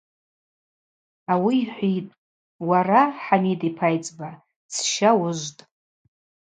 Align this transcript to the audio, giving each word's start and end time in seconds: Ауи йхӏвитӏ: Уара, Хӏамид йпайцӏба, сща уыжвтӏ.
Ауи 1.31 1.55
йхӏвитӏ: 1.63 2.15
Уара, 2.67 3.03
Хӏамид 3.23 3.61
йпайцӏба, 3.69 4.29
сща 4.75 5.11
уыжвтӏ. 5.19 5.61